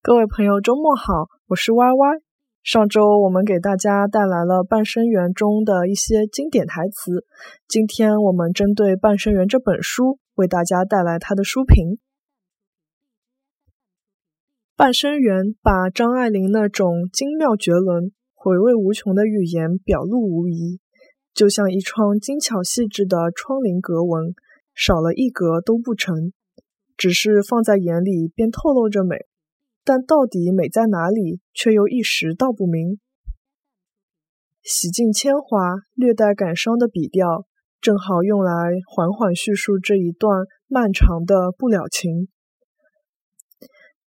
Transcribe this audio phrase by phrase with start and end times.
[0.00, 2.22] 各位朋友，周末好，我是 Y Y。
[2.62, 7.26] 上周我们给大家带来了《半生缘》中的一些经典台词，
[7.66, 11.96] 今天我们针对《半生缘》这本书为大家带来它的书评。
[14.76, 20.78] 《半生缘》把张爱玲那种精妙绝伦、回味无穷的语言表露无遗，
[21.34, 24.32] 就像一窗精巧细致的窗棂格纹，
[24.74, 26.32] 少了一格都不成，
[26.96, 29.26] 只是放在眼里便透露着美。
[29.88, 33.00] 但到底美在哪里，却又一时道不明。
[34.62, 37.46] 洗尽铅华、略带感伤的笔调，
[37.80, 38.52] 正好用来
[38.86, 42.28] 缓缓叙述这一段漫长的不了情。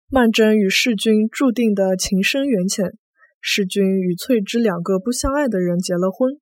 [0.09, 2.97] 曼桢与世君注定的情深缘浅，
[3.39, 6.39] 世君与翠芝两个不相爱的人结了婚。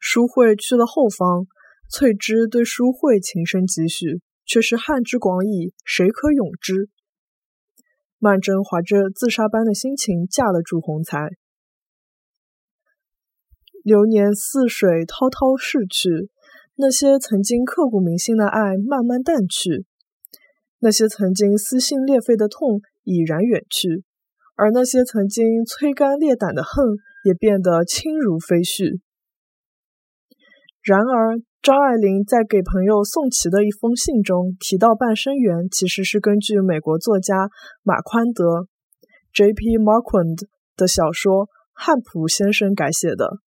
[0.00, 1.46] 淑慧去了后方，
[1.88, 6.88] 翠芝对淑慧情深几许，却是汉之广矣，谁可咏之？
[8.18, 11.30] 曼桢怀着自杀般的心情嫁了祝鸿才。
[13.82, 16.28] 流年似水滔滔逝去，
[16.74, 19.86] 那些曾经刻骨铭心的爱慢慢淡去，
[20.80, 24.04] 那些曾经撕心裂肺的痛已然远去，
[24.56, 26.84] 而那些曾经摧肝裂胆的恨
[27.24, 29.00] 也变得轻如飞絮。
[30.82, 31.40] 然而。
[31.60, 37.50] 张爱玲在给朋友宋琦的一封信中提到，《半生缘》其实是根据美国作家
[37.82, 38.68] 马宽德
[39.34, 39.76] （J.P.
[39.76, 43.38] Marquand） 的小说《汉普先生》改写的。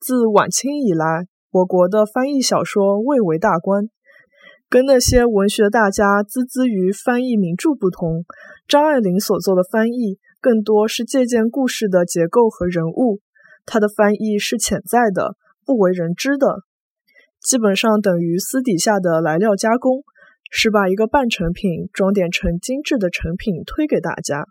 [0.00, 3.90] 自晚清以来，我国的翻译小说蔚为大观。
[4.70, 8.24] 跟那些文学大家孜孜于翻译名著不同，
[8.66, 13.20] 张爱玲所做的翻译更多是借鉴故事的结构和人物，
[13.66, 16.64] 她的翻译是潜在的、不为人知的。
[17.44, 20.02] 基本上等于私底下的来料加工，
[20.50, 24.46] 是把一个半成品装点成精致的成品推给大家。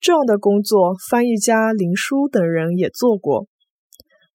[0.00, 3.46] 这样的工作，翻译家林书等人也做过。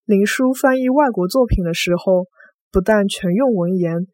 [0.05, 2.27] 林书翻译外国作品的时候，
[2.71, 4.05] 不但全用文言，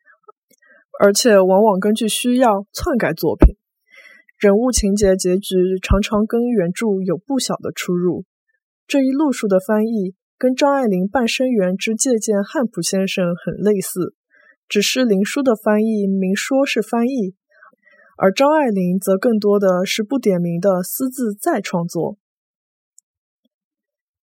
[1.01, 3.57] 而且往往根据需要篡改作品，
[4.39, 8.23] 人物情节、结局常常跟原著有不小的出入。
[8.87, 10.15] 这一路数的翻译。
[10.43, 14.13] 跟张爱玲《半生缘》之借鉴汉普先生很类似，
[14.67, 17.33] 只是林书的翻译明说是翻译，
[18.17, 22.17] 而张爱玲则更多的是不点名的私自再创作。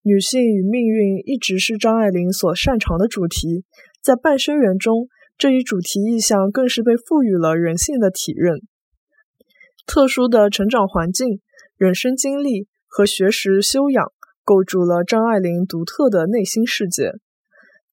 [0.02, 3.64] 女性与命运一直是张爱玲所擅长的主题，
[4.02, 5.08] 在《半生缘》中，
[5.38, 8.60] 这一主题意象更是被赋予了人性的体认。
[9.86, 11.40] 特殊的成长环境、
[11.78, 14.12] 人生经历和学识修养。
[14.44, 17.12] 构筑了张爱玲独特的内心世界。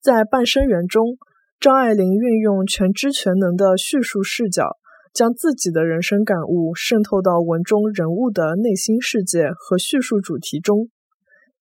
[0.02, 1.18] 在《半生缘》中，
[1.59, 4.78] 张爱玲运用全知全能的叙述视角，
[5.13, 10.90] 将自己的人生感悟渗透到文中人物的内心世界和叙述主题中。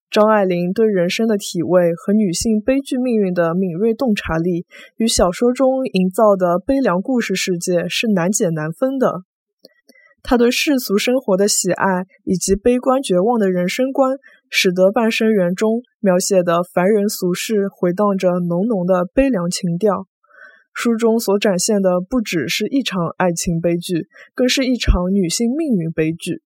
[0.09, 4.65] 张爱玲对人生的体味和女性悲剧命运的敏锐洞察力，
[4.95, 9.23] 与小说中营造的悲凉故事世界是难解难分的。
[10.23, 14.15] 她对世俗生活的喜爱以及悲观绝望的人生观，
[14.49, 20.07] 使得《半生缘》中描写的凡人俗事回荡着浓浓的悲凉情调。
[20.73, 26.43] 书中所展现的不只是一场爱情悲剧，更是一场女性命运悲剧。